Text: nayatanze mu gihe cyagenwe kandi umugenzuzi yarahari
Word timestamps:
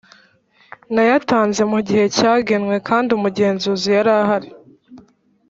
nayatanze 0.93 1.61
mu 1.71 1.79
gihe 1.87 2.05
cyagenwe 2.17 2.75
kandi 2.87 3.09
umugenzuzi 3.17 3.89
yarahari 3.97 4.49